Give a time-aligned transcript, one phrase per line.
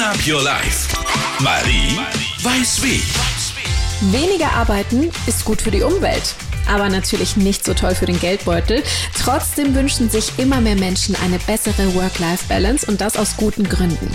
[0.00, 0.96] Up Your Life.
[1.40, 1.98] Marie
[2.42, 3.02] weiß wie.
[4.10, 6.34] Weniger arbeiten ist gut für die Umwelt
[6.68, 8.82] aber natürlich nicht so toll für den Geldbeutel.
[9.18, 14.08] Trotzdem wünschen sich immer mehr Menschen eine bessere Work-Life-Balance und das aus guten Gründen.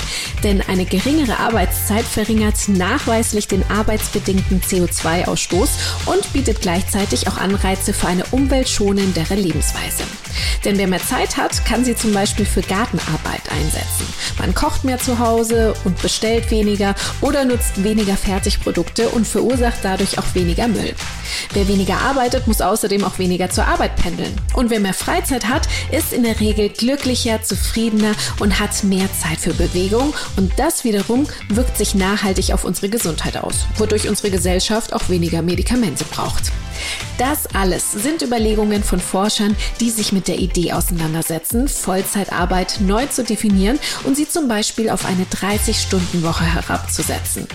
[0.44, 5.70] Denn eine geringere Arbeitszeit verringert nachweislich den arbeitsbedingten CO2-Ausstoß
[6.06, 10.04] und bietet gleichzeitig auch Anreize für eine umweltschonendere Lebensweise.
[10.64, 14.08] Denn wer mehr Zeit hat, kann sie zum Beispiel für Gartenarbeit einsetzen.
[14.40, 20.18] Man kocht mehr zu Hause und bestellt weniger oder nutzt weniger Fertigprodukte und verursacht dadurch
[20.18, 20.94] auch weniger Müll.
[21.54, 24.34] Wer weniger arbeitet, muss außerdem auch weniger zur Arbeit pendeln.
[24.54, 29.40] Und wer mehr Freizeit hat, ist in der Regel glücklicher, zufriedener und hat mehr Zeit
[29.40, 30.14] für Bewegung.
[30.36, 35.42] Und das wiederum wirkt sich nachhaltig auf unsere Gesundheit aus, wodurch unsere Gesellschaft auch weniger
[35.42, 36.52] Medikamente braucht.
[37.18, 43.24] Das alles sind Überlegungen von Forschern, die sich mit der Idee auseinandersetzen, Vollzeitarbeit neu zu
[43.24, 47.48] definieren und sie zum Beispiel auf eine 30-Stunden-Woche herabzusetzen.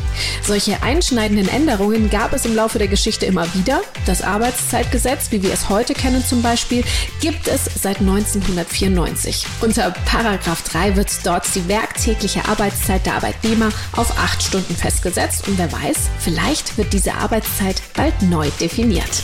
[0.42, 3.82] Solche einschneidenden Änderungen gab es im Laufe der Geschichte immer wieder.
[4.06, 6.82] Das Arbeitszeitgesetz, wie wir es heute kennen zum Beispiel,
[7.20, 9.44] gibt es seit 1994.
[9.60, 15.58] Unter Paragraph 3 wird dort die werktägliche Arbeitszeit der Arbeitnehmer auf acht Stunden festgesetzt und
[15.58, 19.22] wer weiß, vielleicht wird diese Arbeitszeit bald neu definiert.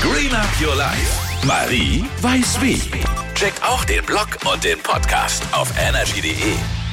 [0.00, 1.46] Green Up Your Life.
[1.46, 2.80] Marie weiß wie.
[3.34, 6.87] Checkt auch den Blog und den Podcast auf energy.de.